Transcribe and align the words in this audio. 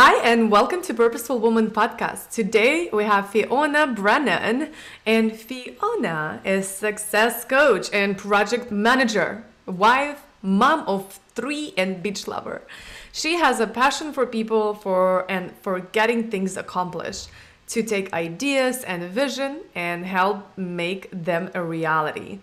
Hi, 0.00 0.14
and 0.22 0.48
welcome 0.48 0.80
to 0.82 0.94
Purposeful 0.94 1.40
Woman 1.40 1.72
Podcast. 1.72 2.30
Today 2.30 2.88
we 2.92 3.02
have 3.02 3.30
Fiona 3.30 3.84
Brennan, 3.88 4.70
and 5.04 5.36
Fiona 5.36 6.40
is 6.44 6.68
success 6.68 7.44
coach 7.44 7.88
and 7.92 8.16
project 8.16 8.70
manager, 8.70 9.44
wife, 9.66 10.22
mom 10.40 10.86
of 10.86 11.18
three, 11.34 11.74
and 11.76 12.00
beach 12.00 12.28
lover. 12.28 12.62
She 13.10 13.38
has 13.38 13.58
a 13.58 13.66
passion 13.66 14.12
for 14.12 14.24
people 14.24 14.72
for 14.72 15.28
and 15.28 15.50
for 15.62 15.80
getting 15.80 16.30
things 16.30 16.56
accomplished, 16.56 17.28
to 17.66 17.82
take 17.82 18.12
ideas 18.12 18.84
and 18.84 19.02
vision 19.02 19.62
and 19.74 20.06
help 20.06 20.56
make 20.56 21.08
them 21.10 21.50
a 21.54 21.62
reality. 21.64 22.38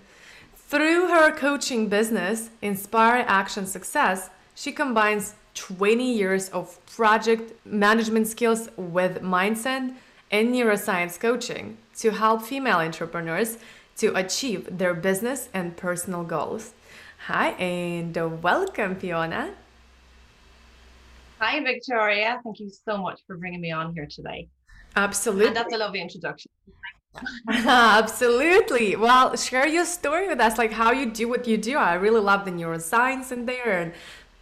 Through 0.57 1.07
her 1.07 1.31
coaching 1.31 1.87
business, 1.87 2.49
Inspire 2.61 3.23
Action 3.29 3.65
Success, 3.65 4.29
she 4.55 4.73
combines 4.73 5.35
20 5.67 6.13
years 6.13 6.49
of 6.49 6.77
project 6.85 7.51
management 7.65 8.27
skills 8.27 8.69
with 8.77 9.23
mindset 9.23 9.95
and 10.29 10.53
neuroscience 10.53 11.19
coaching 11.19 11.75
to 11.97 12.11
help 12.11 12.43
female 12.43 12.77
entrepreneurs 12.77 13.57
to 13.97 14.13
achieve 14.15 14.77
their 14.77 14.93
business 14.93 15.49
and 15.55 15.75
personal 15.75 16.23
goals. 16.23 16.73
Hi, 17.25 17.49
and 17.53 18.15
welcome, 18.43 18.95
Fiona. 18.95 19.55
Hi, 21.39 21.59
Victoria. 21.63 22.39
Thank 22.43 22.59
you 22.59 22.69
so 22.69 22.97
much 22.97 23.21
for 23.25 23.35
bringing 23.35 23.61
me 23.61 23.71
on 23.71 23.91
here 23.95 24.07
today. 24.07 24.47
Absolutely. 24.95 25.47
And 25.47 25.55
that's 25.55 25.73
a 25.73 25.77
lovely 25.77 26.01
introduction. 26.01 26.51
Absolutely. 27.49 28.95
Well, 28.95 29.35
share 29.35 29.67
your 29.67 29.85
story 29.85 30.27
with 30.27 30.39
us, 30.39 30.59
like 30.59 30.71
how 30.71 30.91
you 30.91 31.09
do 31.09 31.27
what 31.27 31.47
you 31.47 31.57
do. 31.57 31.77
I 31.77 31.95
really 31.95 32.19
love 32.19 32.45
the 32.45 32.51
neuroscience 32.51 33.31
in 33.31 33.45
there 33.45 33.79
and 33.79 33.93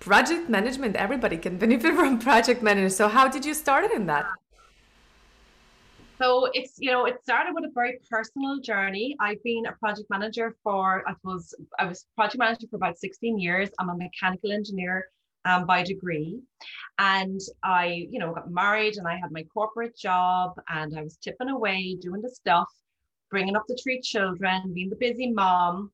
project 0.03 0.49
management 0.49 0.95
everybody 0.97 1.37
can 1.37 1.57
benefit 1.57 1.95
from 1.99 2.19
project 2.19 2.61
management. 2.61 2.93
So 2.93 3.07
how 3.07 3.27
did 3.27 3.45
you 3.45 3.53
start 3.53 3.85
it 3.85 3.93
in 3.93 4.05
that? 4.07 4.25
So 6.21 6.49
it's 6.53 6.75
you 6.77 6.91
know 6.91 7.05
it 7.05 7.21
started 7.23 7.53
with 7.53 7.63
a 7.65 7.71
very 7.73 7.99
personal 8.09 8.59
journey. 8.59 9.15
I've 9.19 9.41
been 9.43 9.65
a 9.65 9.73
project 9.73 10.09
manager 10.09 10.55
for 10.63 11.03
i 11.07 11.13
was 11.23 11.55
i 11.79 11.85
was 11.85 12.05
project 12.15 12.39
manager 12.39 12.67
for 12.69 12.75
about 12.75 12.97
16 12.97 13.39
years. 13.39 13.69
I'm 13.79 13.89
a 13.89 13.97
mechanical 13.97 14.51
engineer 14.51 15.07
um, 15.45 15.65
by 15.65 15.83
degree. 15.83 16.39
And 16.99 17.39
i 17.63 18.07
you 18.11 18.19
know 18.19 18.33
got 18.33 18.51
married 18.51 18.97
and 18.97 19.07
i 19.07 19.15
had 19.17 19.31
my 19.31 19.43
corporate 19.55 19.97
job 19.97 20.53
and 20.69 20.97
i 20.97 21.01
was 21.01 21.17
tipping 21.17 21.49
away 21.49 21.97
doing 21.99 22.21
the 22.21 22.29
stuff 22.29 22.69
bringing 23.31 23.55
up 23.55 23.63
the 23.67 23.77
three 23.83 23.99
children 23.99 24.71
being 24.73 24.91
the 24.91 25.01
busy 25.07 25.31
mom 25.31 25.91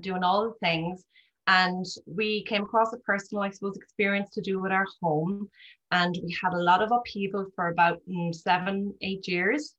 doing 0.00 0.22
all 0.22 0.44
the 0.44 0.54
things 0.66 1.04
and 1.50 1.84
we 2.06 2.44
came 2.44 2.62
across 2.62 2.92
a 2.92 2.98
personal, 2.98 3.42
I 3.42 3.50
suppose, 3.50 3.76
experience 3.76 4.30
to 4.30 4.40
do 4.40 4.60
with 4.60 4.70
our 4.70 4.86
home. 5.02 5.50
And 5.90 6.16
we 6.22 6.36
had 6.40 6.52
a 6.52 6.62
lot 6.62 6.80
of 6.80 6.92
upheaval 6.92 7.46
for 7.56 7.70
about 7.70 7.98
mm, 8.08 8.32
seven, 8.32 8.94
eight 9.02 9.26
years. 9.26 9.74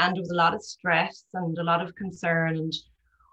And 0.00 0.16
there 0.16 0.20
was 0.20 0.32
a 0.32 0.42
lot 0.44 0.52
of 0.52 0.64
stress 0.64 1.24
and 1.34 1.56
a 1.58 1.62
lot 1.62 1.80
of 1.80 1.94
concern. 1.94 2.56
And 2.56 2.72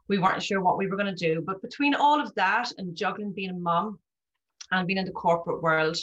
we 0.08 0.20
weren't 0.20 0.44
sure 0.44 0.62
what 0.62 0.78
we 0.78 0.86
were 0.86 0.98
going 0.98 1.16
to 1.16 1.34
do. 1.34 1.42
But 1.44 1.64
between 1.64 1.96
all 1.96 2.22
of 2.22 2.32
that 2.36 2.72
and 2.78 2.96
juggling 2.96 3.34
being 3.34 3.50
a 3.50 3.54
mom 3.54 3.98
and 4.70 4.86
being 4.86 5.00
in 5.00 5.06
the 5.06 5.12
corporate 5.12 5.64
world, 5.64 5.98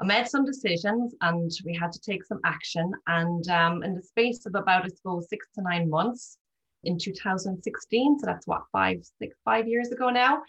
I 0.00 0.06
made 0.06 0.28
some 0.28 0.46
decisions 0.46 1.14
and 1.20 1.50
we 1.62 1.74
had 1.74 1.92
to 1.92 2.00
take 2.00 2.24
some 2.24 2.40
action. 2.46 2.90
And 3.06 3.46
um, 3.50 3.82
in 3.82 3.94
the 3.94 4.02
space 4.02 4.46
of 4.46 4.54
about, 4.54 4.86
I 4.86 4.88
suppose, 4.88 5.28
six 5.28 5.46
to 5.56 5.62
nine 5.62 5.90
months 5.90 6.38
in 6.84 6.96
2016, 6.96 8.18
so 8.18 8.24
that's 8.24 8.46
what, 8.46 8.62
five, 8.72 9.04
six, 9.18 9.36
five 9.44 9.68
years 9.68 9.92
ago 9.92 10.08
now, 10.08 10.40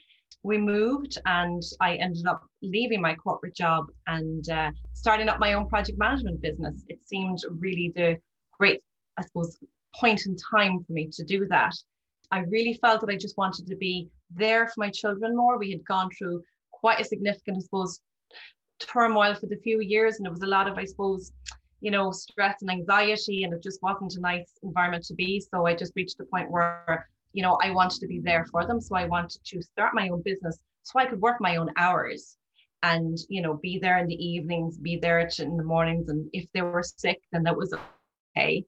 we 0.44 0.58
moved 0.58 1.18
and 1.26 1.62
I 1.82 1.96
ended 1.96 2.26
up 2.26 2.42
leaving 2.62 3.02
my 3.02 3.16
corporate 3.16 3.56
job 3.56 3.88
and 4.08 4.48
uh, 4.50 4.72
starting 4.94 5.30
up 5.30 5.40
my 5.40 5.54
own 5.54 5.68
project 5.68 5.98
management 5.98 6.42
business. 6.42 6.84
It 6.88 7.00
seemed 7.06 7.40
really 7.60 7.92
the 7.96 8.18
great, 8.58 8.82
I 9.18 9.24
suppose, 9.24 9.58
point 9.96 10.26
in 10.26 10.36
time 10.54 10.84
for 10.84 10.94
me 10.94 11.10
to 11.12 11.24
do 11.24 11.46
that. 11.48 11.74
I 12.32 12.40
really 12.40 12.76
felt 12.76 13.02
that 13.02 13.10
I 13.10 13.18
just 13.18 13.38
wanted 13.38 13.68
to 13.68 13.76
be 13.76 14.08
there 14.34 14.68
for 14.68 14.76
my 14.78 14.90
children 14.90 15.36
more. 15.36 15.58
We 15.58 15.72
had 15.72 15.86
gone 15.86 16.10
through 16.18 16.44
quite 16.72 17.02
a 17.02 17.04
significant, 17.04 17.58
I 17.58 17.62
suppose, 17.62 18.00
turmoil 18.80 19.36
for 19.36 19.48
the 19.48 19.58
few 19.58 19.82
years, 19.82 20.18
and 20.18 20.26
there 20.26 20.32
was 20.32 20.44
a 20.44 20.48
lot 20.48 20.70
of, 20.70 20.78
I 20.78 20.86
suppose, 20.86 21.34
you 21.82 21.92
know, 21.92 22.12
stress 22.12 22.62
and 22.62 22.70
anxiety, 22.70 23.44
and 23.44 23.54
it 23.54 23.64
just 23.64 23.82
wasn't 23.82 24.16
a 24.16 24.22
nice 24.22 24.52
environment 24.64 25.06
to 25.06 25.16
be. 25.16 25.42
So 25.42 25.66
I 25.66 25.74
just 25.74 25.94
reached 25.96 26.18
the 26.18 26.26
point 26.26 26.52
where 26.52 27.10
you 27.34 27.44
know, 27.44 27.58
I 27.64 27.72
wanted 27.72 28.00
to 28.02 28.08
be 28.08 28.20
there 28.20 28.46
for 28.52 28.66
them. 28.66 28.82
So 28.82 28.96
I 28.96 29.06
wanted 29.06 29.44
to 29.44 29.62
start 29.62 29.94
my 29.94 30.10
own 30.10 30.22
business 30.24 30.58
so 30.84 31.00
I 31.00 31.06
could 31.06 31.22
work 31.22 31.38
my 31.40 31.58
own 31.58 31.70
hours 31.78 32.38
and, 32.84 33.18
you 33.28 33.42
know, 33.42 33.60
be 33.62 33.78
there 33.80 33.98
in 33.98 34.08
the 34.08 34.16
evenings, 34.16 34.78
be 34.78 34.98
there 34.98 35.20
in 35.20 35.58
the 35.58 35.64
mornings. 35.64 36.10
And 36.10 36.30
if 36.34 36.48
they 36.54 36.62
were 36.62 36.84
sick, 36.84 37.20
then 37.32 37.44
that 37.44 37.56
was 37.56 37.74
okay. 38.38 38.66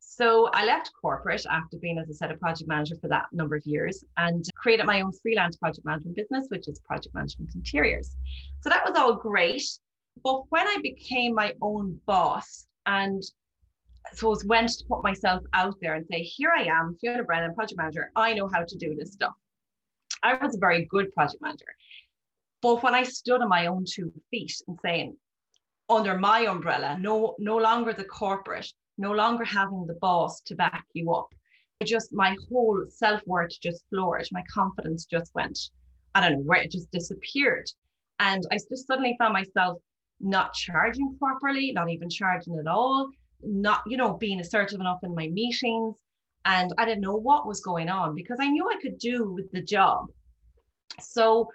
So 0.00 0.48
I 0.52 0.64
left 0.64 0.92
corporate 1.00 1.44
after 1.50 1.76
being, 1.78 1.98
as 1.98 2.08
I 2.08 2.12
said, 2.12 2.30
a 2.30 2.36
project 2.36 2.68
manager 2.68 2.94
for 3.00 3.08
that 3.08 3.26
number 3.32 3.56
of 3.56 3.66
years 3.66 4.04
and 4.16 4.44
created 4.54 4.86
my 4.86 5.00
own 5.00 5.12
freelance 5.22 5.56
project 5.56 5.84
management 5.84 6.16
business, 6.16 6.46
which 6.50 6.68
is 6.68 6.78
Project 6.80 7.14
Management 7.14 7.50
Interiors. 7.54 8.14
So 8.60 8.68
that 8.68 8.84
was 8.88 8.96
all 8.96 9.14
great. 9.14 9.64
But 10.22 10.42
when 10.50 10.68
I 10.68 10.78
became 10.82 11.34
my 11.34 11.54
own 11.60 11.98
boss 12.06 12.66
and 12.86 13.22
so 14.12 14.28
was 14.28 14.44
went 14.44 14.68
to 14.68 14.84
put 14.88 15.02
myself 15.02 15.42
out 15.54 15.74
there 15.80 15.94
and 15.94 16.06
say, 16.10 16.22
here 16.22 16.52
I 16.56 16.64
am, 16.64 16.96
Fiona 17.00 17.24
Brennan, 17.24 17.54
project 17.54 17.78
manager. 17.78 18.10
I 18.14 18.34
know 18.34 18.48
how 18.48 18.64
to 18.64 18.76
do 18.76 18.94
this 18.94 19.12
stuff. 19.12 19.32
I 20.22 20.34
was 20.34 20.54
a 20.54 20.58
very 20.58 20.84
good 20.86 21.12
project 21.14 21.42
manager. 21.42 21.64
But 22.62 22.82
when 22.82 22.94
I 22.94 23.02
stood 23.02 23.42
on 23.42 23.48
my 23.48 23.66
own 23.66 23.84
two 23.86 24.12
feet 24.30 24.54
and 24.68 24.78
saying, 24.82 25.16
under 25.88 26.16
my 26.16 26.40
umbrella, 26.46 26.96
no, 26.98 27.34
no 27.38 27.56
longer 27.56 27.92
the 27.92 28.04
corporate, 28.04 28.70
no 28.96 29.12
longer 29.12 29.44
having 29.44 29.86
the 29.86 29.98
boss 30.00 30.40
to 30.42 30.54
back 30.54 30.84
you 30.94 31.12
up. 31.12 31.28
Just 31.82 32.14
my 32.14 32.36
whole 32.48 32.82
self-worth 32.88 33.60
just 33.60 33.84
flourished. 33.90 34.32
My 34.32 34.44
confidence 34.50 35.04
just 35.04 35.34
went, 35.34 35.58
I 36.14 36.20
don't 36.20 36.38
know 36.38 36.44
where 36.44 36.62
it 36.62 36.70
just 36.70 36.90
disappeared. 36.90 37.68
And 38.20 38.42
I 38.50 38.56
just 38.56 38.86
suddenly 38.86 39.16
found 39.18 39.34
myself 39.34 39.78
not 40.20 40.54
charging 40.54 41.16
properly, 41.18 41.72
not 41.72 41.90
even 41.90 42.08
charging 42.08 42.56
at 42.58 42.66
all 42.66 43.10
not, 43.46 43.82
you 43.86 43.96
know, 43.96 44.14
being 44.14 44.40
assertive 44.40 44.80
enough 44.80 45.00
in 45.02 45.14
my 45.14 45.28
meetings. 45.28 45.94
And 46.44 46.72
I 46.76 46.84
didn't 46.84 47.00
know 47.00 47.16
what 47.16 47.46
was 47.46 47.60
going 47.60 47.88
on 47.88 48.14
because 48.14 48.38
I 48.40 48.48
knew 48.48 48.68
I 48.68 48.80
could 48.80 48.98
do 48.98 49.32
with 49.32 49.50
the 49.52 49.62
job. 49.62 50.06
So 51.00 51.48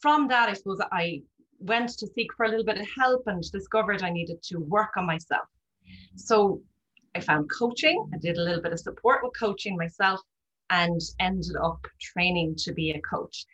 from 0.00 0.28
that, 0.28 0.48
I 0.48 0.52
suppose 0.52 0.80
I 0.92 1.22
went 1.58 1.90
to 1.98 2.06
seek 2.06 2.32
for 2.36 2.44
a 2.44 2.48
little 2.48 2.64
bit 2.64 2.78
of 2.78 2.86
help 2.98 3.22
and 3.26 3.42
discovered 3.50 4.02
I 4.02 4.10
needed 4.10 4.42
to 4.44 4.58
work 4.58 4.90
on 4.96 5.06
myself. 5.06 5.48
So 6.16 6.60
I 7.14 7.20
found 7.20 7.50
coaching. 7.50 8.10
I 8.12 8.18
did 8.18 8.36
a 8.36 8.42
little 8.42 8.62
bit 8.62 8.72
of 8.72 8.80
support 8.80 9.20
with 9.22 9.32
coaching 9.38 9.76
myself 9.76 10.20
and 10.68 11.00
ended 11.18 11.56
up 11.62 11.80
training 12.00 12.56
to 12.58 12.72
be 12.72 12.90
a 12.90 13.00
coach. 13.00 13.46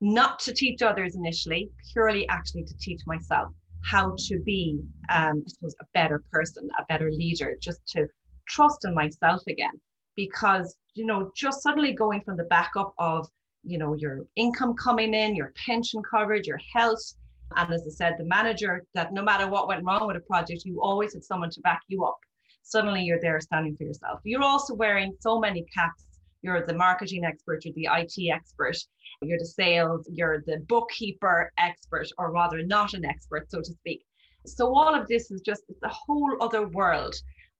Not 0.00 0.38
to 0.40 0.52
teach 0.52 0.82
others 0.82 1.16
initially, 1.16 1.70
purely 1.92 2.28
actually 2.28 2.64
to 2.64 2.78
teach 2.78 3.00
myself 3.06 3.52
how 3.90 4.14
to 4.18 4.40
be, 4.40 4.80
um, 5.14 5.42
I 5.46 5.48
suppose, 5.48 5.74
a 5.80 5.86
better 5.94 6.22
person, 6.30 6.68
a 6.78 6.84
better 6.88 7.10
leader, 7.10 7.56
just 7.60 7.86
to 7.88 8.06
trust 8.48 8.84
in 8.84 8.94
myself 8.94 9.42
again. 9.48 9.80
Because, 10.16 10.76
you 10.94 11.06
know, 11.06 11.30
just 11.36 11.62
suddenly 11.62 11.92
going 11.92 12.22
from 12.22 12.36
the 12.36 12.44
backup 12.44 12.92
of, 12.98 13.28
you 13.62 13.78
know, 13.78 13.94
your 13.94 14.26
income 14.36 14.74
coming 14.74 15.14
in, 15.14 15.36
your 15.36 15.52
pension 15.64 16.02
coverage, 16.10 16.46
your 16.46 16.60
health, 16.74 17.14
and 17.56 17.72
as 17.72 17.82
I 17.86 17.90
said, 17.90 18.14
the 18.18 18.24
manager 18.24 18.84
that 18.94 19.12
no 19.12 19.22
matter 19.22 19.48
what 19.48 19.68
went 19.68 19.84
wrong 19.84 20.06
with 20.06 20.16
a 20.16 20.20
project, 20.20 20.64
you 20.64 20.80
always 20.82 21.14
had 21.14 21.24
someone 21.24 21.50
to 21.50 21.60
back 21.62 21.80
you 21.88 22.04
up. 22.04 22.18
Suddenly 22.62 23.02
you're 23.02 23.20
there 23.20 23.40
standing 23.40 23.76
for 23.76 23.84
yourself. 23.84 24.20
You're 24.24 24.42
also 24.42 24.74
wearing 24.74 25.14
so 25.20 25.38
many 25.38 25.64
caps. 25.74 26.04
You're 26.42 26.64
the 26.64 26.74
marketing 26.74 27.24
expert, 27.24 27.64
you're 27.64 27.74
the 27.74 27.88
IT 27.90 28.30
expert, 28.30 28.76
you're 29.22 29.38
the 29.38 29.46
sales, 29.46 30.08
you're 30.12 30.42
the 30.46 30.58
bookkeeper 30.68 31.52
expert, 31.58 32.08
or 32.18 32.30
rather 32.30 32.62
not 32.62 32.94
an 32.94 33.04
expert, 33.04 33.50
so 33.50 33.60
to 33.60 33.72
speak. 33.72 34.04
So 34.46 34.74
all 34.74 34.94
of 34.94 35.08
this 35.08 35.30
is 35.30 35.40
just 35.40 35.64
a 35.82 35.88
whole 35.88 36.36
other 36.40 36.68
world. 36.68 37.14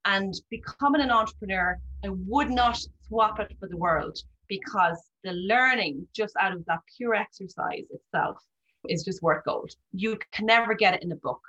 And 0.05 0.35
becoming 0.49 1.03
an 1.03 1.11
entrepreneur, 1.11 1.77
I 2.05 2.11
would 2.11 2.51
not 2.51 2.79
swap 3.07 3.41
it 3.41 3.55
for 3.59 3.69
the 3.69 3.77
world 3.77 4.17
because 4.49 5.11
the 5.25 5.33
learning 5.33 6.07
just 6.15 6.35
out 6.41 6.53
of 6.53 6.65
that 6.67 6.81
pure 6.97 7.15
exercise 7.15 7.85
itself 7.91 8.39
is 8.89 9.05
just 9.05 9.23
worth 9.23 9.45
gold. 9.45 9.73
You 9.93 10.19
can 10.33 10.47
never 10.47 10.75
get 10.75 10.95
it 10.95 11.03
in 11.03 11.13
a 11.13 11.17
book. 11.17 11.41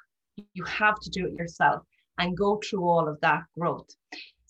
You 0.54 0.64
have 0.64 1.00
to 1.00 1.10
do 1.10 1.28
it 1.28 1.34
yourself 1.34 1.84
and 2.18 2.36
go 2.36 2.60
through 2.68 2.88
all 2.88 3.08
of 3.08 3.20
that 3.22 3.44
growth. 3.58 3.90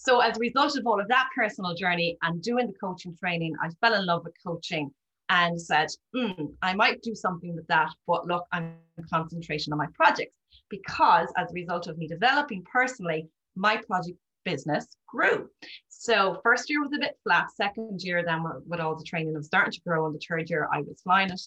So 0.01 0.21
as 0.21 0.37
a 0.37 0.39
result 0.39 0.77
of 0.77 0.87
all 0.87 1.01
of 1.01 1.09
that 1.09 1.27
personal 1.35 1.75
journey 1.75 2.17
and 2.21 2.41
doing 2.41 2.67
the 2.67 2.73
coaching 2.79 3.17
training, 3.17 3.53
I 3.61 3.69
fell 3.81 3.95
in 3.95 4.05
love 4.05 4.23
with 4.23 4.33
coaching 4.41 4.91
and 5.27 5.61
said, 5.61 5.89
mm, 6.15 6.53
I 6.61 6.73
might 6.73 7.01
do 7.01 7.13
something 7.13 7.53
with 7.53 7.67
that, 7.67 7.89
but 8.07 8.25
look, 8.25 8.45
I'm 8.53 8.75
concentrating 9.11 9.73
on 9.73 9.77
my 9.77 9.87
projects 9.93 10.37
because 10.69 11.27
as 11.35 11.51
a 11.51 11.53
result 11.53 11.87
of 11.87 11.97
me 11.97 12.07
developing 12.07 12.63
personally, 12.71 13.27
my 13.57 13.75
project 13.75 14.17
business 14.45 14.87
grew. 15.05 15.49
So 15.89 16.39
first 16.43 16.69
year 16.69 16.81
was 16.81 16.93
a 16.95 16.99
bit 16.99 17.19
flat. 17.25 17.47
Second 17.57 18.01
year, 18.01 18.23
then 18.23 18.41
with 18.67 18.79
all 18.79 18.95
the 18.95 19.03
training, 19.03 19.35
I 19.35 19.39
was 19.39 19.47
starting 19.47 19.73
to 19.73 19.81
grow. 19.81 20.05
And 20.05 20.15
the 20.15 20.19
third 20.25 20.49
year, 20.49 20.69
I 20.71 20.79
was 20.79 21.01
flying 21.03 21.29
it. 21.29 21.41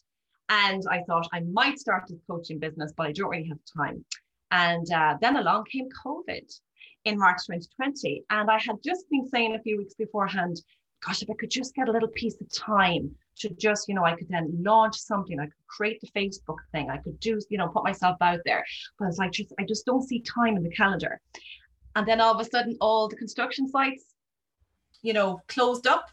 And 0.50 0.82
I 0.90 1.02
thought 1.04 1.26
I 1.32 1.40
might 1.40 1.78
start 1.78 2.10
a 2.10 2.16
coaching 2.30 2.58
business, 2.58 2.92
but 2.94 3.06
I 3.06 3.12
don't 3.12 3.30
really 3.30 3.48
have 3.48 3.58
time. 3.74 4.04
And 4.52 4.90
uh, 4.92 5.16
then 5.20 5.36
along 5.36 5.64
came 5.64 5.88
COVID 6.04 6.60
in 7.04 7.18
March 7.18 7.38
2020. 7.46 8.22
And 8.30 8.50
I 8.50 8.58
had 8.58 8.76
just 8.84 9.08
been 9.10 9.26
saying 9.28 9.54
a 9.54 9.62
few 9.62 9.78
weeks 9.78 9.94
beforehand, 9.94 10.60
gosh, 11.04 11.22
if 11.22 11.30
I 11.30 11.34
could 11.34 11.50
just 11.50 11.74
get 11.74 11.88
a 11.88 11.92
little 11.92 12.08
piece 12.08 12.40
of 12.40 12.52
time 12.52 13.10
to 13.38 13.48
just, 13.54 13.88
you 13.88 13.94
know, 13.94 14.04
I 14.04 14.14
could 14.14 14.28
then 14.28 14.52
launch 14.60 14.96
something, 14.96 15.40
I 15.40 15.46
could 15.46 15.66
create 15.66 16.00
the 16.00 16.08
Facebook 16.08 16.58
thing, 16.70 16.90
I 16.90 16.98
could 16.98 17.18
do, 17.18 17.40
you 17.48 17.58
know, 17.58 17.68
put 17.68 17.82
myself 17.82 18.18
out 18.20 18.40
there. 18.44 18.64
But 18.98 19.08
it's 19.08 19.18
like, 19.18 19.32
just, 19.32 19.52
I 19.58 19.64
just 19.64 19.86
don't 19.86 20.06
see 20.06 20.20
time 20.20 20.56
in 20.56 20.62
the 20.62 20.70
calendar. 20.70 21.20
And 21.96 22.06
then 22.06 22.20
all 22.20 22.34
of 22.34 22.40
a 22.40 22.48
sudden, 22.48 22.76
all 22.80 23.08
the 23.08 23.16
construction 23.16 23.68
sites, 23.68 24.04
you 25.02 25.12
know, 25.12 25.40
closed 25.48 25.86
up. 25.86 26.10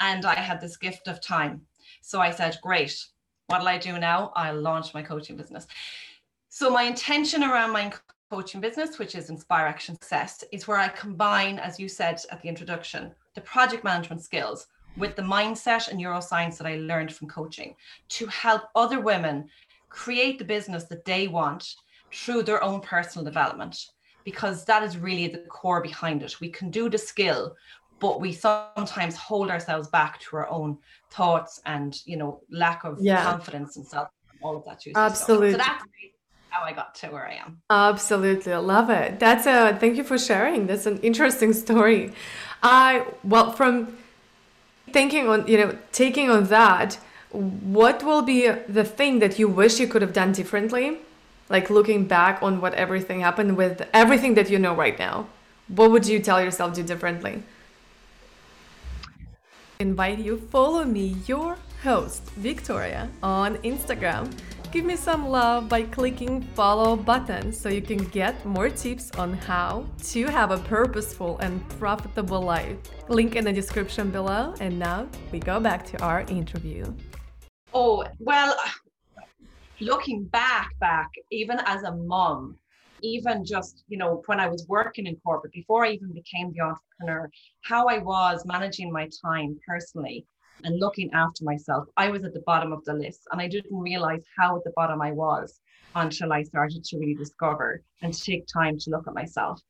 And 0.00 0.26
I 0.26 0.34
had 0.34 0.60
this 0.60 0.76
gift 0.76 1.08
of 1.08 1.22
time. 1.22 1.62
So 2.02 2.20
I 2.20 2.30
said, 2.30 2.58
great, 2.62 3.02
what'll 3.46 3.68
I 3.68 3.78
do 3.78 3.98
now? 3.98 4.32
I'll 4.36 4.60
launch 4.60 4.92
my 4.92 5.02
coaching 5.02 5.36
business. 5.36 5.66
So 6.58 6.70
my 6.70 6.84
intention 6.84 7.44
around 7.44 7.72
my 7.72 7.92
coaching 8.30 8.62
business, 8.62 8.98
which 8.98 9.14
is 9.14 9.28
Inspire 9.28 9.66
Action 9.66 9.94
Success, 9.94 10.42
is 10.52 10.66
where 10.66 10.78
I 10.78 10.88
combine, 10.88 11.58
as 11.58 11.78
you 11.78 11.86
said 11.86 12.18
at 12.30 12.40
the 12.40 12.48
introduction, 12.48 13.14
the 13.34 13.42
project 13.42 13.84
management 13.84 14.22
skills 14.22 14.68
with 14.96 15.16
the 15.16 15.22
mindset 15.22 15.88
and 15.88 16.00
neuroscience 16.00 16.56
that 16.56 16.66
I 16.66 16.76
learned 16.76 17.12
from 17.12 17.28
coaching 17.28 17.74
to 18.08 18.26
help 18.28 18.62
other 18.74 19.00
women 19.00 19.50
create 19.90 20.38
the 20.38 20.46
business 20.46 20.84
that 20.84 21.04
they 21.04 21.28
want 21.28 21.74
through 22.10 22.44
their 22.44 22.64
own 22.64 22.80
personal 22.80 23.22
development 23.22 23.90
because 24.24 24.64
that 24.64 24.82
is 24.82 24.96
really 24.96 25.28
the 25.28 25.44
core 25.50 25.82
behind 25.82 26.22
it. 26.22 26.40
We 26.40 26.48
can 26.48 26.70
do 26.70 26.88
the 26.88 26.96
skill, 26.96 27.54
but 28.00 28.18
we 28.18 28.32
sometimes 28.32 29.14
hold 29.14 29.50
ourselves 29.50 29.88
back 29.88 30.20
to 30.20 30.36
our 30.38 30.48
own 30.48 30.78
thoughts 31.10 31.60
and 31.66 32.00
you 32.06 32.16
know 32.16 32.40
lack 32.50 32.84
of 32.84 32.96
yeah. 32.98 33.22
confidence 33.24 33.76
and 33.76 33.86
self 33.86 34.08
all 34.42 34.56
of 34.56 34.64
that 34.64 34.82
absolutely 34.94 35.52
so 35.52 35.56
that's 35.56 35.84
how 36.48 36.64
i 36.64 36.72
got 36.72 36.94
to 36.94 37.08
where 37.08 37.26
i 37.26 37.34
am. 37.34 37.58
Absolutely. 37.70 38.52
I 38.52 38.58
love 38.58 38.90
it. 38.90 39.18
That's 39.18 39.46
a 39.46 39.76
thank 39.78 39.96
you 39.96 40.04
for 40.04 40.18
sharing. 40.18 40.66
That's 40.66 40.86
an 40.86 40.98
interesting 41.00 41.52
story. 41.52 42.12
I 42.62 43.06
well 43.24 43.52
from 43.52 43.96
thinking 44.92 45.28
on 45.28 45.46
you 45.46 45.58
know 45.58 45.78
taking 45.92 46.30
on 46.30 46.44
that 46.44 46.98
what 47.30 48.02
will 48.02 48.22
be 48.22 48.48
the 48.68 48.84
thing 48.84 49.18
that 49.18 49.38
you 49.38 49.48
wish 49.48 49.78
you 49.80 49.86
could 49.86 50.02
have 50.02 50.12
done 50.12 50.32
differently? 50.32 50.98
Like 51.48 51.70
looking 51.70 52.06
back 52.06 52.42
on 52.42 52.60
what 52.60 52.74
everything 52.74 53.20
happened 53.20 53.56
with 53.56 53.86
everything 53.92 54.34
that 54.34 54.48
you 54.50 54.58
know 54.58 54.74
right 54.74 54.98
now 54.98 55.26
what 55.68 55.90
would 55.90 56.06
you 56.06 56.20
tell 56.20 56.42
yourself 56.42 56.74
do 56.74 56.82
differently? 56.82 57.42
Invite 59.80 60.20
you 60.20 60.38
follow 60.38 60.84
me 60.84 61.16
your 61.26 61.58
host 61.82 62.22
victoria 62.30 63.08
on 63.22 63.56
instagram 63.58 64.32
give 64.72 64.84
me 64.84 64.96
some 64.96 65.28
love 65.28 65.68
by 65.68 65.82
clicking 65.82 66.42
follow 66.54 66.96
button 66.96 67.52
so 67.52 67.68
you 67.68 67.82
can 67.82 67.98
get 67.98 68.44
more 68.44 68.68
tips 68.68 69.10
on 69.12 69.32
how 69.34 69.86
to 70.04 70.26
have 70.26 70.50
a 70.50 70.58
purposeful 70.58 71.38
and 71.38 71.66
profitable 71.78 72.40
life. 72.40 72.76
Link 73.08 73.36
in 73.36 73.44
the 73.44 73.52
description 73.52 74.10
below. 74.10 74.54
And 74.60 74.78
now 74.78 75.08
we 75.32 75.38
go 75.38 75.60
back 75.60 75.84
to 75.86 76.02
our 76.02 76.22
interview. 76.22 76.92
Oh 77.74 78.04
well 78.18 78.56
looking 79.80 80.24
back 80.24 80.70
back 80.80 81.10
even 81.30 81.60
as 81.66 81.82
a 81.82 81.94
mom 81.94 82.56
even 83.02 83.44
just 83.44 83.84
you 83.88 83.98
know 83.98 84.22
when 84.26 84.40
i 84.40 84.48
was 84.48 84.64
working 84.68 85.06
in 85.06 85.16
corporate 85.16 85.52
before 85.52 85.84
i 85.84 85.90
even 85.90 86.12
became 86.12 86.52
the 86.52 86.60
entrepreneur 86.60 87.28
how 87.62 87.86
i 87.86 87.98
was 87.98 88.42
managing 88.46 88.90
my 88.90 89.08
time 89.22 89.58
personally 89.66 90.24
and 90.64 90.80
looking 90.80 91.10
after 91.12 91.44
myself 91.44 91.86
i 91.96 92.08
was 92.08 92.24
at 92.24 92.34
the 92.34 92.42
bottom 92.46 92.72
of 92.72 92.84
the 92.84 92.92
list 92.92 93.22
and 93.32 93.40
i 93.40 93.48
didn't 93.48 93.78
realize 93.78 94.22
how 94.38 94.56
at 94.56 94.64
the 94.64 94.72
bottom 94.76 95.00
i 95.00 95.12
was 95.12 95.60
until 95.94 96.32
i 96.32 96.42
started 96.42 96.82
to 96.84 96.98
really 96.98 97.14
discover 97.14 97.82
and 98.02 98.12
take 98.14 98.44
time 98.46 98.78
to 98.78 98.90
look 98.90 99.06
at 99.06 99.14
myself 99.14 99.60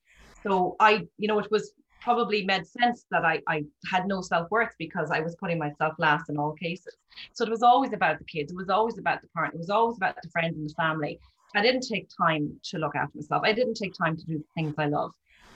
so 0.43 0.77
i 0.81 1.06
you 1.19 1.29
know 1.29 1.38
it 1.38 1.50
was 1.50 1.73
probably 2.06 2.44
made 2.44 2.65
sense 2.65 3.05
that 3.11 3.25
I, 3.25 3.43
I 3.49 3.65
had 3.91 4.06
no 4.06 4.21
self-worth 4.21 4.71
because 4.79 5.11
I 5.11 5.19
was 5.19 5.35
putting 5.41 5.59
myself 5.59 5.94
last 5.99 6.31
in 6.31 6.38
all 6.38 6.53
cases. 6.53 6.94
So 7.33 7.44
it 7.44 7.50
was 7.50 7.65
always 7.65 7.93
about 7.93 8.21
the 8.21 8.25
kids, 8.25 8.53
it 8.53 8.56
was 8.56 8.69
always 8.69 8.97
about 8.97 9.23
the 9.23 9.29
parent, 9.35 9.55
it 9.55 9.59
was 9.59 9.71
always 9.71 9.97
about 9.97 10.15
the 10.23 10.31
friends 10.31 10.56
and 10.56 10.71
the 10.71 10.75
family. 10.75 11.19
I 11.56 11.62
didn't 11.62 11.81
take 11.81 12.09
time 12.17 12.61
to 12.71 12.79
look 12.79 12.94
after 12.94 13.19
myself. 13.19 13.43
I 13.44 13.53
didn't 13.53 13.75
take 13.75 13.93
time 13.93 14.17
to 14.17 14.25
do 14.25 14.38
the 14.38 14.44
things 14.55 14.75
I 14.79 14.87
love. 14.87 15.11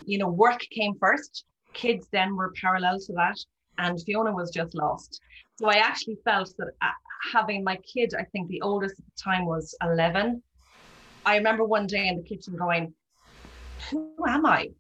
You 0.07 0.19
know, 0.19 0.29
work 0.29 0.61
came 0.73 0.95
first, 0.99 1.45
kids 1.73 2.09
then 2.11 2.35
were 2.35 2.53
parallel 2.61 2.99
to 2.99 3.13
that, 3.13 3.39
and 3.79 3.99
Fiona 4.05 4.33
was 4.33 4.51
just 4.51 4.75
lost. 4.75 5.21
So 5.59 5.69
I 5.69 5.77
actually 5.77 6.19
felt 6.25 6.53
that 6.59 6.69
uh, 6.83 6.89
having 7.33 7.63
my 7.65 7.77
kid, 7.77 8.13
I 8.19 8.25
think 8.25 8.49
the 8.49 8.63
oldest 8.63 8.99
at 8.99 9.05
the 9.05 9.23
time 9.23 9.47
was 9.47 9.75
11. 9.83 10.43
I 11.27 11.37
remember 11.37 11.65
one 11.65 11.87
day 11.87 12.09
in 12.09 12.17
the 12.17 12.23
kitchen 12.23 12.57
going, 12.57 12.95
Who 13.91 14.15
am 14.27 14.47
I? 14.47 14.71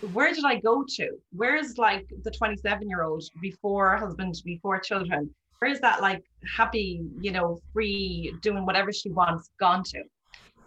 where 0.00 0.32
did 0.32 0.44
I 0.44 0.56
go 0.60 0.84
to? 0.96 1.10
Where's 1.32 1.76
like 1.76 2.06
the 2.24 2.30
27 2.30 2.88
year 2.88 3.02
old 3.02 3.22
before 3.40 3.96
husband, 3.96 4.34
before 4.44 4.78
children? 4.80 5.30
Where 5.58 5.70
is 5.70 5.80
that 5.80 6.00
like 6.00 6.22
happy, 6.56 7.02
you 7.20 7.32
know, 7.32 7.60
free, 7.72 8.34
doing 8.40 8.64
whatever 8.64 8.92
she 8.92 9.10
wants 9.10 9.50
gone 9.60 9.82
to? 9.84 10.02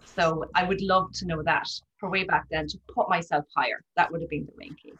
So 0.04 0.44
I 0.54 0.64
would 0.64 0.80
love 0.80 1.10
to 1.14 1.26
know 1.26 1.42
that 1.42 1.66
for 1.98 2.10
way 2.10 2.24
back 2.24 2.44
then 2.50 2.68
to 2.68 2.78
put 2.94 3.08
myself 3.08 3.44
higher. 3.56 3.82
That 3.96 4.12
would 4.12 4.20
have 4.20 4.30
been 4.30 4.46
the 4.46 4.52
main 4.56 4.76
key. 4.80 4.94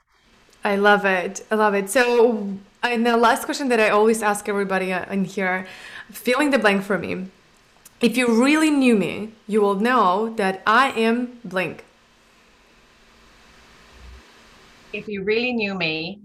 I 0.64 0.76
love 0.76 1.05
it. 1.05 1.44
I 1.50 1.55
love 1.55 1.75
it. 1.75 1.90
So, 1.90 2.56
and 2.82 3.06
the 3.06 3.16
last 3.16 3.44
question 3.44 3.69
that 3.69 3.81
I 3.81 3.90
always 3.90 4.22
ask 4.22 4.49
everybody 4.49 4.93
uh, 4.93 5.12
in 5.12 5.25
here, 5.25 5.66
filling 6.11 6.50
the 6.50 6.58
blank 6.58 6.84
for 6.84 6.99
me. 6.99 7.26
If 8.00 8.16
you 8.16 8.43
really 8.43 8.70
knew 8.70 8.96
me, 8.96 9.32
you 9.46 9.61
will 9.61 9.76
know 9.76 10.34
that 10.37 10.62
I 10.66 10.90
am 10.90 11.38
blank 11.44 11.84
if 14.94 15.08
you 15.08 15.24
really 15.24 15.53
knew 15.53 15.74
me, 15.74 16.20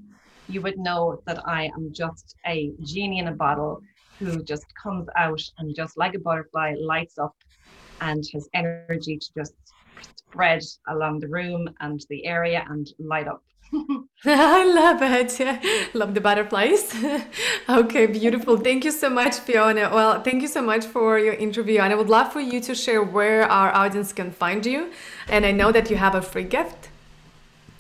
you 0.48 0.62
would 0.62 0.78
know 0.78 1.22
that 1.26 1.42
I 1.48 1.72
am 1.76 1.92
just 1.92 2.36
a 2.46 2.72
genie 2.84 3.18
in 3.18 3.28
a 3.28 3.32
bottle 3.32 3.82
who 4.20 4.44
just 4.44 4.66
comes 4.82 5.08
out 5.18 5.42
and 5.58 5.76
just 5.76 5.98
like 5.98 6.14
a 6.14 6.20
butterfly 6.20 6.76
lights 6.80 7.18
up 7.18 7.36
and 8.02 8.24
has 8.34 8.48
energy 8.54 9.18
to 9.18 9.28
just 9.36 9.56
spread 10.02 10.62
along 10.88 11.20
the 11.20 11.28
room 11.28 11.70
and 11.80 12.00
the 12.10 12.26
area 12.26 12.66
and 12.70 12.88
light 13.00 13.28
up. 13.28 13.44
I 14.26 14.66
love 14.66 15.02
it. 15.02 15.94
Love 15.94 16.14
the 16.14 16.22
butterflies. 16.22 16.96
okay, 17.70 18.08
beautiful. 18.08 18.58
Thank 18.58 18.84
you 18.84 18.92
so 18.92 19.10
much, 19.10 19.36
Fiona. 19.36 19.90
Well, 19.94 20.22
thank 20.24 20.42
you 20.42 20.48
so 20.48 20.62
much 20.62 20.86
for 20.86 21.20
your 21.20 21.36
interview. 21.36 21.80
And 21.80 21.94
I 21.94 21.96
would 21.96 22.10
love 22.10 22.34
for 22.34 22.42
you 22.42 22.60
to 22.62 22.74
share 22.74 23.04
where 23.04 23.44
our 23.44 23.74
audience 23.74 24.12
can 24.12 24.32
find 24.32 24.66
you. 24.66 24.92
And 25.28 25.46
I 25.46 25.52
know 25.52 25.72
that 25.72 25.90
you 25.90 25.98
have 25.98 26.16
a 26.16 26.22
free 26.22 26.44
gift 26.44 26.90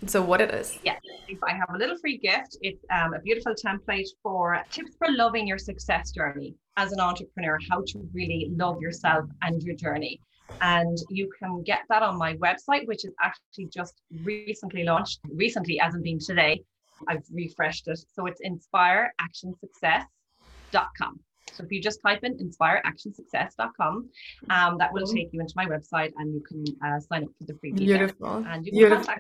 so 0.08 0.22
what 0.22 0.40
it 0.40 0.54
is? 0.54 0.80
Yeah, 0.84 0.96
I 1.44 1.52
have 1.54 1.70
a 1.74 1.78
little 1.78 1.98
free 1.98 2.18
gift. 2.18 2.58
It's 2.62 2.84
um, 2.90 3.14
a 3.14 3.20
beautiful 3.20 3.54
template 3.54 4.08
for 4.24 4.62
tips 4.72 4.96
for 4.98 5.08
loving 5.12 5.46
your 5.46 5.58
success 5.58 6.12
journey 6.12 6.56
as 6.78 6.94
an 6.94 7.00
entrepreneur, 7.00 7.58
how 7.70 7.84
to 7.88 8.10
really 8.14 8.50
love 8.56 8.82
yourself 8.82 9.26
and 9.42 9.62
your 9.62 9.76
journey. 9.76 10.22
And 10.62 10.98
you 11.10 11.30
can 11.38 11.62
get 11.64 11.82
that 11.90 12.02
on 12.04 12.18
my 12.18 12.36
website, 12.36 12.88
which 12.88 13.04
is 13.06 13.14
actually 13.22 13.68
just 13.68 14.02
recently 14.24 14.84
launched, 14.84 15.20
recently 15.32 15.80
as 15.80 15.96
in 15.96 16.04
being 16.04 16.20
today. 16.20 16.62
I've 17.08 17.24
refreshed 17.32 17.88
it. 17.88 18.00
So 18.14 18.26
it's 18.26 18.42
inspireactionsuccess.com. 18.42 21.20
So 21.54 21.64
if 21.64 21.72
you 21.72 21.82
just 21.82 22.00
type 22.06 22.20
in 22.24 22.38
inspireactionsuccess.com, 22.38 24.10
um, 24.50 24.78
that 24.78 24.94
will 24.94 25.06
take 25.06 25.30
you 25.32 25.42
into 25.42 25.54
my 25.56 25.66
website 25.66 26.12
and 26.18 26.34
you 26.34 26.42
can 26.42 26.64
uh, 26.86 27.00
sign 27.00 27.24
up 27.24 27.30
for 27.38 27.46
the 27.46 27.58
free 27.60 27.72
Beautiful. 27.72 28.46
And 28.48 28.66
you 28.66 28.72
Beautiful. 28.72 29.14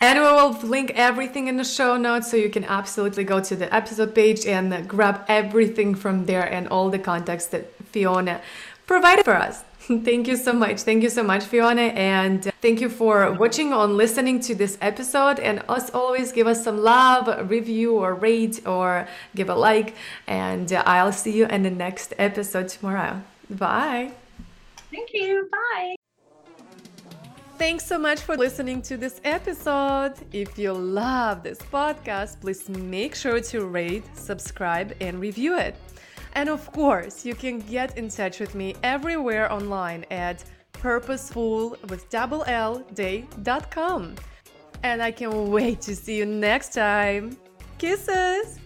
And 0.00 0.18
we 0.18 0.24
will 0.24 0.52
link 0.68 0.92
everything 0.94 1.48
in 1.48 1.56
the 1.56 1.64
show 1.64 1.96
notes 1.96 2.30
so 2.30 2.36
you 2.36 2.50
can 2.50 2.64
absolutely 2.64 3.24
go 3.24 3.40
to 3.40 3.56
the 3.56 3.74
episode 3.74 4.14
page 4.14 4.46
and 4.46 4.88
grab 4.88 5.24
everything 5.28 5.94
from 5.94 6.26
there 6.26 6.44
and 6.44 6.68
all 6.68 6.90
the 6.90 6.98
context 6.98 7.50
that 7.52 7.72
Fiona 7.86 8.40
provided 8.86 9.24
for 9.24 9.34
us. 9.34 9.64
thank 10.04 10.28
you 10.28 10.36
so 10.36 10.52
much. 10.52 10.82
Thank 10.82 11.02
you 11.02 11.10
so 11.10 11.22
much, 11.22 11.44
Fiona. 11.44 11.82
And 11.82 12.44
thank 12.62 12.80
you 12.80 12.88
for 12.88 13.32
watching 13.32 13.72
or 13.72 13.86
listening 13.86 14.40
to 14.40 14.54
this 14.54 14.78
episode. 14.80 15.40
And 15.40 15.62
as 15.68 15.90
always, 15.90 16.32
give 16.32 16.46
us 16.46 16.62
some 16.62 16.78
love, 16.78 17.50
review, 17.50 17.96
or 17.96 18.14
rate, 18.14 18.66
or 18.66 19.08
give 19.34 19.48
a 19.48 19.54
like. 19.54 19.94
And 20.26 20.72
I'll 20.72 21.12
see 21.12 21.36
you 21.36 21.46
in 21.46 21.62
the 21.62 21.70
next 21.70 22.14
episode 22.18 22.68
tomorrow. 22.68 23.22
Bye. 23.48 24.12
Thank 24.92 25.10
you. 25.12 25.48
Bye. 25.50 25.96
thanks 27.58 27.84
so 27.84 27.98
much 27.98 28.20
for 28.20 28.36
listening 28.36 28.80
to 28.80 28.96
this 28.96 29.20
episode. 29.22 30.14
If 30.32 30.56
you 30.56 30.72
love 30.72 31.42
this 31.42 31.58
podcast, 31.58 32.40
please 32.40 32.68
make 32.70 33.14
sure 33.14 33.38
to 33.38 33.66
rate, 33.66 34.04
subscribe, 34.16 34.94
and 35.00 35.20
review 35.20 35.58
it. 35.58 35.76
And 36.34 36.48
of 36.48 36.70
course, 36.72 37.24
you 37.26 37.34
can 37.34 37.58
get 37.58 37.98
in 37.98 38.08
touch 38.08 38.38
with 38.38 38.54
me 38.54 38.76
everywhere 38.82 39.52
online 39.52 40.04
at 40.10 40.44
purposeful 40.72 41.76
with 41.88 42.08
double 42.10 42.44
L 42.46 42.78
day.com. 42.94 44.14
And 44.82 45.02
I 45.02 45.10
can't 45.10 45.34
wait 45.34 45.80
to 45.82 45.96
see 45.96 46.18
you 46.18 46.26
next 46.26 46.72
time. 46.72 47.36
Kisses! 47.78 48.59